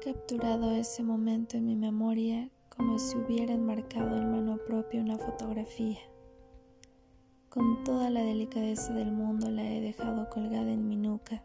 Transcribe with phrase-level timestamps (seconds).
[0.00, 5.98] capturado ese momento en mi memoria como si hubiera enmarcado en mano propia una fotografía.
[7.50, 11.44] Con toda la delicadeza del mundo la he dejado colgada en mi nuca.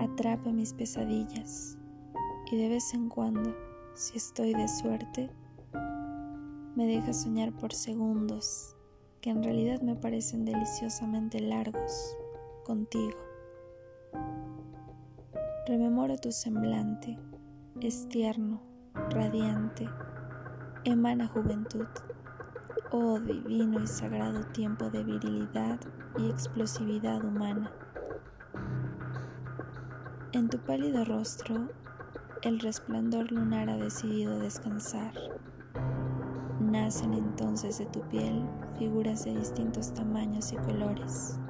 [0.00, 1.76] Atrapa mis pesadillas
[2.50, 3.54] y de vez en cuando,
[3.94, 5.28] si estoy de suerte,
[6.74, 8.74] me deja soñar por segundos
[9.20, 12.16] que en realidad me parecen deliciosamente largos
[12.64, 13.18] contigo.
[15.66, 17.18] Rememoro tu semblante,
[17.80, 18.62] es tierno,
[19.10, 19.90] radiante,
[20.84, 21.88] emana juventud.
[22.92, 25.80] Oh divino y sagrado tiempo de virilidad
[26.18, 27.72] y explosividad humana.
[30.30, 31.68] En tu pálido rostro,
[32.42, 35.14] el resplandor lunar ha decidido descansar.
[36.60, 41.40] Nacen entonces de tu piel figuras de distintos tamaños y colores,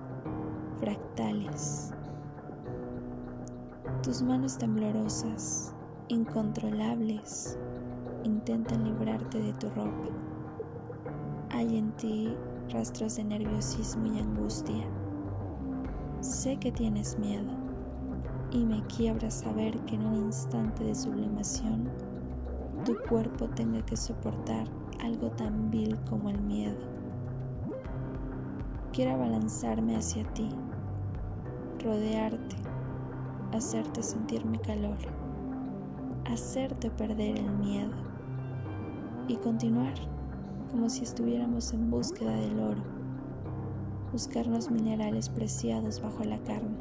[0.80, 1.92] fractales.
[4.02, 5.74] Tus manos temblorosas,
[6.08, 7.58] incontrolables,
[8.24, 10.08] intentan librarte de tu ropa.
[11.50, 12.36] Hay en ti
[12.70, 14.84] rastros de nerviosismo y angustia.
[16.20, 17.52] Sé que tienes miedo
[18.50, 21.88] y me quiebra saber que en un instante de sublimación
[22.84, 24.66] tu cuerpo tenga que soportar
[25.02, 26.78] algo tan vil como el miedo.
[28.92, 30.48] Quiero abalanzarme hacia ti,
[31.82, 32.65] rodearte,
[33.52, 34.98] hacerte sentir mi calor,
[36.24, 37.94] hacerte perder el miedo
[39.28, 39.94] y continuar
[40.70, 42.82] como si estuviéramos en búsqueda del oro,
[44.12, 46.76] buscar los minerales preciados bajo la carne.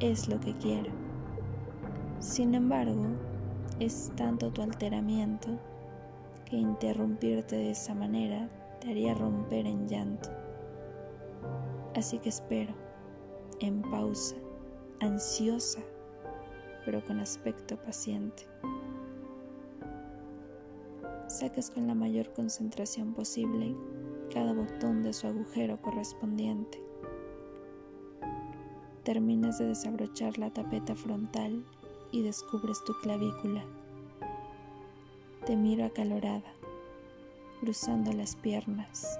[0.00, 0.90] Es lo que quiero.
[2.18, 3.06] Sin embargo,
[3.78, 5.48] es tanto tu alteramiento
[6.44, 8.48] que interrumpirte de esa manera
[8.80, 10.30] te haría romper en llanto.
[11.94, 12.74] Así que espero,
[13.60, 14.36] en pausa,
[15.04, 15.80] ansiosa,
[16.84, 18.46] pero con aspecto paciente.
[21.28, 23.74] Sacas con la mayor concentración posible
[24.32, 26.82] cada botón de su agujero correspondiente.
[29.02, 31.64] Terminas de desabrochar la tapeta frontal
[32.10, 33.64] y descubres tu clavícula.
[35.44, 36.50] Te miro acalorada,
[37.60, 39.18] cruzando las piernas,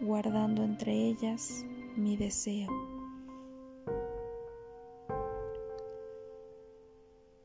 [0.00, 1.64] guardando entre ellas
[1.96, 2.99] mi deseo.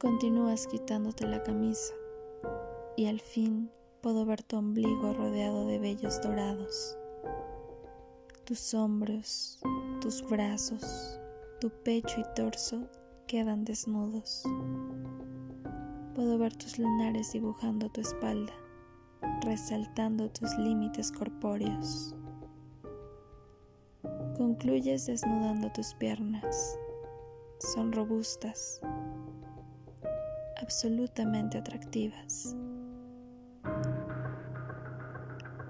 [0.05, 1.91] Continúas quitándote la camisa
[2.95, 3.71] y al fin
[4.01, 6.95] puedo ver tu ombligo rodeado de vellos dorados,
[8.43, 9.59] tus hombros,
[10.01, 11.19] tus brazos,
[11.59, 12.87] tu pecho y torso
[13.25, 14.43] quedan desnudos.
[16.13, 18.53] Puedo ver tus lunares dibujando tu espalda,
[19.41, 22.13] resaltando tus límites corpóreos.
[24.37, 26.77] Concluyes desnudando tus piernas.
[27.57, 28.81] Son robustas,
[30.61, 32.55] absolutamente atractivas.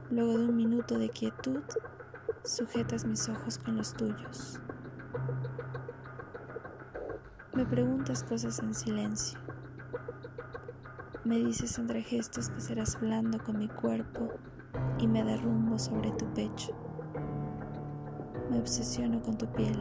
[0.09, 1.63] Luego de un minuto de quietud,
[2.43, 4.59] sujetas mis ojos con los tuyos.
[7.53, 9.39] Me preguntas cosas en silencio.
[11.23, 14.29] Me dices entre gestos que serás blando con mi cuerpo
[14.99, 16.73] y me derrumbo sobre tu pecho.
[18.51, 19.79] Me obsesiono con tu piel.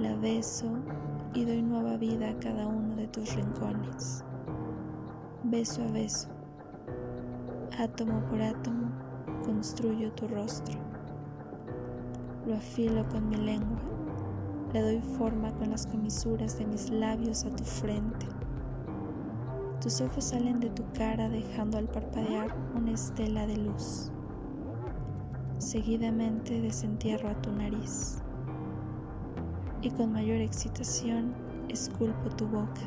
[0.00, 0.76] La beso
[1.34, 4.24] y doy nueva vida a cada uno de tus rincones.
[5.44, 6.28] Beso a beso,
[7.78, 8.90] átomo por átomo,
[9.44, 10.78] construyo tu rostro.
[12.46, 13.78] Lo afilo con mi lengua,
[14.72, 18.26] le doy forma con las comisuras de mis labios a tu frente.
[19.80, 24.10] Tus ojos salen de tu cara dejando al parpadear una estela de luz.
[25.58, 28.22] Seguidamente desentierro a tu nariz
[29.82, 31.34] y con mayor excitación
[31.68, 32.82] esculpo tu boca,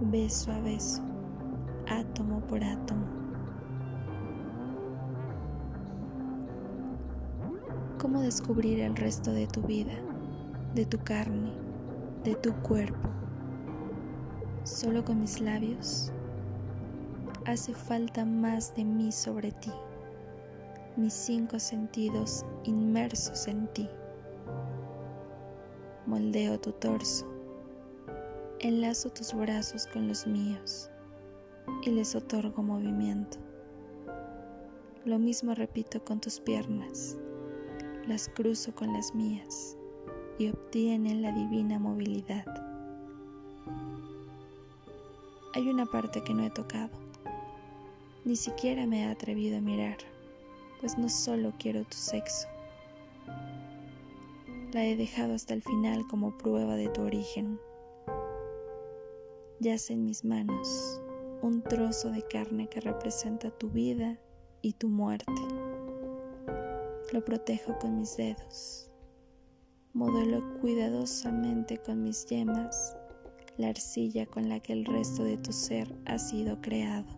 [0.00, 1.02] beso a beso,
[1.88, 3.06] átomo por átomo.
[7.98, 9.94] ¿Cómo descubrir el resto de tu vida,
[10.74, 11.52] de tu carne,
[12.24, 13.08] de tu cuerpo?
[14.64, 16.12] ¿Solo con mis labios?
[17.46, 19.72] Hace falta más de mí sobre ti,
[20.96, 23.88] mis cinco sentidos inmersos en ti
[26.08, 27.26] moldeo tu torso,
[28.60, 30.88] enlazo tus brazos con los míos
[31.84, 33.36] y les otorgo movimiento.
[35.04, 37.18] Lo mismo repito con tus piernas,
[38.06, 39.76] las cruzo con las mías
[40.38, 42.46] y obtienen la divina movilidad.
[45.54, 46.96] Hay una parte que no he tocado,
[48.24, 49.98] ni siquiera me he atrevido a mirar,
[50.80, 52.48] pues no solo quiero tu sexo,
[54.72, 57.58] la he dejado hasta el final como prueba de tu origen.
[59.60, 61.00] Yace en mis manos
[61.42, 64.18] un trozo de carne que representa tu vida
[64.60, 65.32] y tu muerte.
[67.12, 68.90] Lo protejo con mis dedos.
[69.94, 72.96] Modelo cuidadosamente con mis yemas
[73.56, 77.08] la arcilla con la que el resto de tu ser ha sido creado.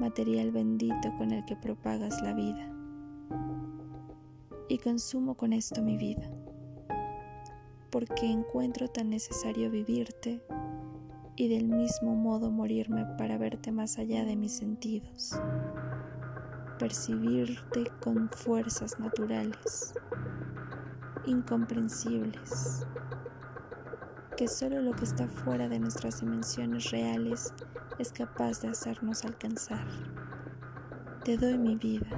[0.00, 2.68] Material bendito con el que propagas la vida.
[4.68, 6.30] Y consumo con esto mi vida,
[7.90, 10.42] porque encuentro tan necesario vivirte
[11.36, 15.38] y del mismo modo morirme para verte más allá de mis sentidos.
[16.78, 19.94] Percibirte con fuerzas naturales,
[21.26, 22.86] incomprensibles,
[24.36, 27.52] que solo lo que está fuera de nuestras dimensiones reales
[27.98, 29.86] es capaz de hacernos alcanzar.
[31.24, 32.08] Te doy mi vida,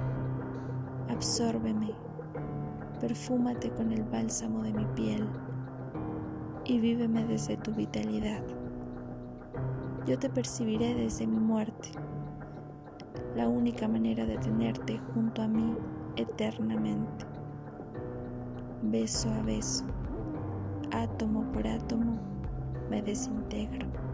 [1.09, 2.04] absórbeme,
[2.95, 5.27] perfúmate con el bálsamo de mi piel
[6.65, 8.43] y víveme desde tu vitalidad.
[10.05, 11.89] Yo te percibiré desde mi muerte
[13.35, 15.75] la única manera de tenerte junto a mí
[16.15, 17.25] eternamente.
[18.83, 19.85] Beso a beso,
[20.91, 22.17] átomo por átomo,
[22.89, 24.04] me desintegro.